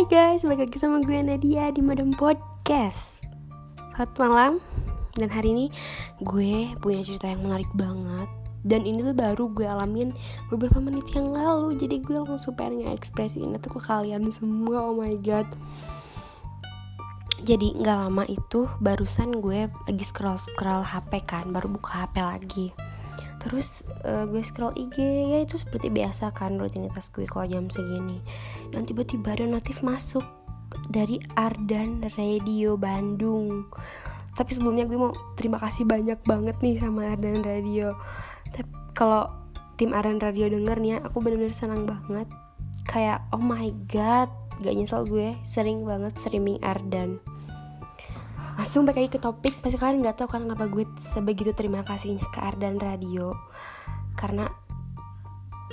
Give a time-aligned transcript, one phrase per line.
[0.00, 3.20] Hai guys, balik lagi sama gue Nadia di Madam Podcast.
[3.92, 4.52] Selamat malam.
[5.12, 5.66] Dan hari ini
[6.24, 8.24] gue punya cerita yang menarik banget.
[8.64, 10.16] Dan ini tuh baru gue alamin
[10.48, 11.76] beberapa menit yang lalu.
[11.76, 14.88] Jadi gue langsung pengen nge-ekspresiin itu ke kalian semua.
[14.88, 15.44] Oh my god.
[17.44, 22.72] Jadi gak lama itu barusan gue lagi scroll-scroll HP kan Baru buka HP lagi
[23.40, 28.20] terus uh, gue scroll IG ya itu seperti biasa kan rutinitas gue kalau jam segini.
[28.68, 30.22] Dan tiba-tiba ada notif masuk
[30.92, 33.72] dari Ardan Radio Bandung.
[34.36, 37.96] Tapi sebelumnya gue mau terima kasih banyak banget nih sama Ardan Radio.
[38.52, 39.26] Tapi kalau
[39.80, 42.28] tim Ardan Radio denger nih ya aku bener-bener senang banget.
[42.84, 44.28] Kayak oh my god
[44.60, 47.16] gak nyesel gue sering banget streaming Ardan
[48.60, 49.56] langsung balik lagi ke topik.
[49.64, 53.32] Pasti kalian nggak tahu kan kenapa gue sebegitu terima kasihnya ke Ardan Radio.
[54.20, 54.52] Karena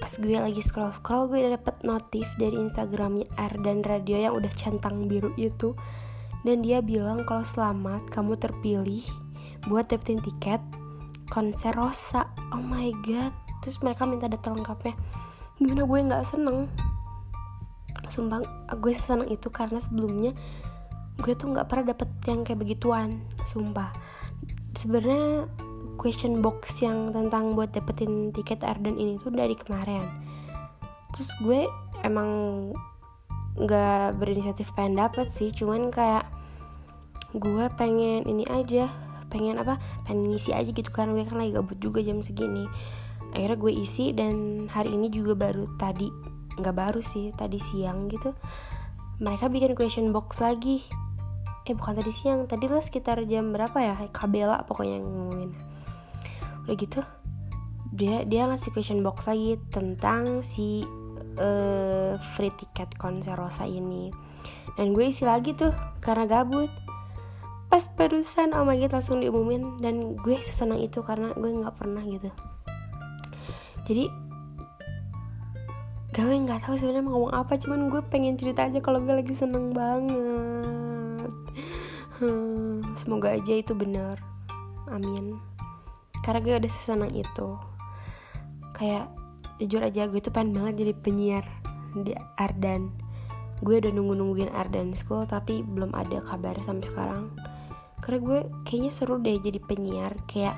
[0.00, 4.48] pas gue lagi scroll scroll gue udah dapet notif dari Instagramnya Ardan Radio yang udah
[4.56, 5.76] centang biru itu.
[6.40, 9.04] Dan dia bilang kalau selamat kamu terpilih
[9.68, 10.64] buat dapetin tiket
[11.28, 12.32] konser Rosa.
[12.48, 13.36] Oh my god.
[13.60, 14.96] Terus mereka minta data lengkapnya.
[15.60, 16.64] Gimana gue nggak seneng?
[18.08, 18.40] Sumpah
[18.72, 20.32] gue seneng itu karena sebelumnya
[21.20, 23.92] gue tuh nggak pernah dapet yang kayak begituan sumpah.
[24.72, 25.46] Sebenarnya
[26.00, 30.02] question box yang tentang buat dapetin tiket Arden ini tuh dari kemarin.
[31.12, 31.60] Terus gue
[32.00, 32.30] emang
[33.60, 36.24] nggak berinisiatif pengen dapet sih cuman kayak
[37.36, 38.88] gue pengen ini aja
[39.28, 39.76] pengen apa
[40.06, 42.64] pengen ngisi aja gitu kan gue kan lagi gabut juga jam segini.
[43.30, 46.10] Akhirnya gue isi dan hari ini juga baru tadi
[46.58, 48.34] nggak baru sih tadi siang gitu
[49.20, 50.80] mereka bikin question box lagi
[51.68, 53.94] eh bukan tadi siang tadi lah sekitar jam berapa ya?
[54.08, 55.50] Kabela pokoknya yang ngomongin.
[56.64, 57.00] Udah gitu
[57.90, 60.86] dia dia ngasih question box lagi tentang si
[61.36, 64.14] uh, free tiket konser Rosa ini.
[64.78, 66.70] Dan gue isi lagi tuh karena gabut.
[67.70, 69.82] Pas barusan oh my god langsung diumumin.
[69.82, 72.30] Dan gue sesenang itu karena gue nggak pernah gitu.
[73.84, 74.30] Jadi
[76.10, 79.32] gue nggak tahu sebenarnya mau ngomong apa cuman gue pengen cerita aja kalau gue lagi
[79.32, 80.89] seneng banget
[82.20, 84.20] hmm, semoga aja itu benar.
[84.92, 85.40] Amin.
[86.20, 87.48] Karena gue udah sesenang itu.
[88.76, 89.08] Kayak
[89.60, 91.44] jujur aja gue tuh pengen banget jadi penyiar
[91.96, 92.92] di Ardan.
[93.64, 97.32] Gue udah nunggu nungguin Ardan School tapi belum ada kabar sampai sekarang.
[98.04, 98.38] Karena gue
[98.68, 100.14] kayaknya seru deh jadi penyiar.
[100.28, 100.56] Kayak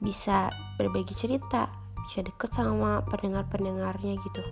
[0.00, 4.42] bisa berbagi cerita bisa deket sama pendengar pendengarnya gitu.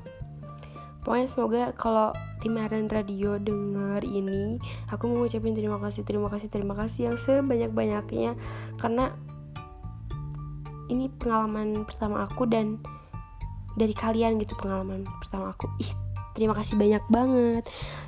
[1.06, 2.10] Pokoknya semoga kalau
[2.44, 4.60] tim Aran Radio denger ini
[4.92, 8.36] aku mau ngucapin terima kasih terima kasih terima kasih yang sebanyak banyaknya
[8.76, 9.16] karena
[10.92, 12.80] ini pengalaman pertama aku dan
[13.74, 15.66] dari kalian gitu pengalaman pertama aku.
[15.82, 15.90] Ih
[16.34, 17.64] terima kasih banyak banget.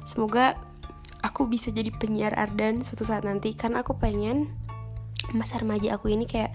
[0.07, 0.59] Semoga
[1.23, 3.55] aku bisa jadi penyiar Ardan suatu saat nanti.
[3.55, 4.51] Karena aku pengen
[5.35, 6.55] masa remaja aku ini kayak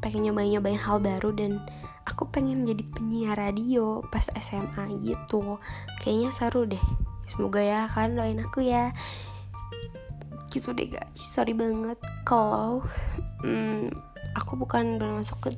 [0.00, 1.60] pengen nyobain nyobain hal baru dan
[2.08, 5.60] aku pengen jadi penyiar radio pas SMA gitu.
[6.00, 6.82] Kayaknya seru deh.
[7.28, 8.94] Semoga ya kan doain aku ya.
[10.50, 11.14] Gitu deh guys.
[11.14, 12.82] Sorry banget kalau
[13.44, 13.92] hmm,
[14.34, 15.50] aku bukan bermasuk ke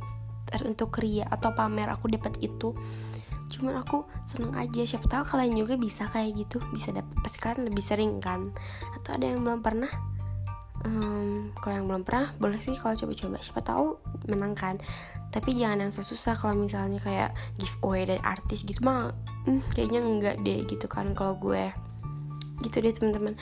[0.68, 2.76] untuk ria atau pamer aku dapat itu.
[3.52, 4.84] Cuman aku seneng aja.
[4.84, 6.60] Siapa tahu kalian juga bisa kayak gitu.
[6.72, 8.52] Bisa dapet pasti kalian lebih sering kan?
[9.00, 9.88] Atau ada yang belum pernah?
[10.82, 13.40] Um, kalau yang belum pernah boleh sih kalau coba-coba.
[13.40, 13.96] Siapa tahu
[14.28, 14.76] menang kan
[15.32, 19.16] tapi jangan yang susah kalau misalnya kayak giveaway dari artis gitu mah
[19.48, 21.72] hmm, kayaknya enggak deh gitu kan kalau gue.
[22.60, 23.34] Gitu deh teman-teman.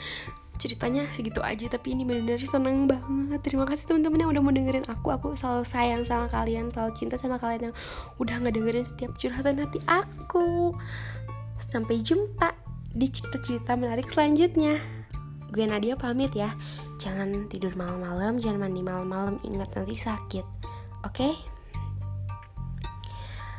[0.55, 3.43] Ceritanya segitu aja tapi ini benar-benar seneng banget.
[3.43, 5.07] Terima kasih teman-teman yang udah mau dengerin aku.
[5.19, 7.75] Aku selalu sayang sama kalian selalu cinta sama kalian yang
[8.23, 10.71] udah ngedengerin setiap curhatan hati aku.
[11.67, 12.55] Sampai jumpa
[12.95, 14.79] di cerita-cerita menarik selanjutnya.
[15.51, 16.55] Gue Nadia pamit ya.
[17.03, 20.47] Jangan tidur malam-malam jangan mandi malam-malam ingat nanti sakit.
[21.03, 21.35] Oke?
[21.35, 21.50] okay?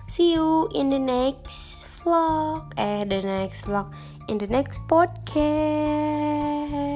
[0.09, 2.73] See you in the next vlog.
[2.77, 3.93] Eh the next vlog.
[4.29, 6.92] In the next podcast